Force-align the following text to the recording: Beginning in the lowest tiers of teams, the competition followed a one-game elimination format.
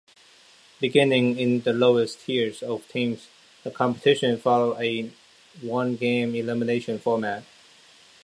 Beginning 0.79 1.37
in 1.37 1.61
the 1.61 1.73
lowest 1.73 2.21
tiers 2.21 2.63
of 2.63 2.87
teams, 2.87 3.27
the 3.63 3.69
competition 3.69 4.35
followed 4.39 4.81
a 4.81 5.11
one-game 5.61 6.33
elimination 6.33 6.97
format. 6.97 7.43